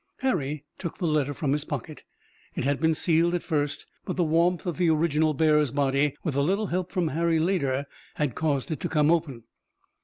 [0.21, 2.03] Harry took the letter from his pocket.
[2.55, 6.35] It had been sealed at first, but the warmth of the original bearer's body with
[6.35, 7.85] a little help from Harry later
[8.15, 9.43] had caused it to come open.